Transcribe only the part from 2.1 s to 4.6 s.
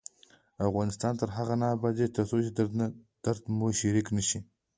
ترڅو درد مو شریک نشي.